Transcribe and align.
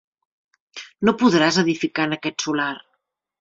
No 1.09 1.13
podràs 1.23 1.59
edificar 1.65 2.09
en 2.11 2.17
aquest 2.19 2.47
solar. 2.47 2.73